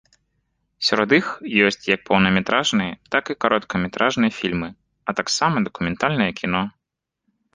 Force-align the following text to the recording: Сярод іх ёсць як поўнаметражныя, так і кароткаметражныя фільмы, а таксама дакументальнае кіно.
Сярод 0.85 1.09
іх 1.17 1.27
ёсць 1.65 1.87
як 1.95 2.01
поўнаметражныя, 2.07 2.93
так 3.15 3.23
і 3.33 3.37
кароткаметражныя 3.45 4.31
фільмы, 4.39 4.69
а 5.07 5.17
таксама 5.19 5.55
дакументальнае 5.69 6.31
кіно. 6.41 6.63